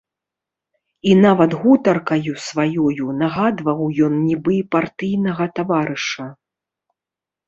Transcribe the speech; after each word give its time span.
І 1.09 1.11
нават 1.25 1.51
гутаркаю 1.65 2.33
сваёю 2.45 3.05
нагадваў 3.21 3.83
ён 4.05 4.13
нібы 4.29 4.55
партыйнага 4.77 5.45
таварыша. 5.61 6.25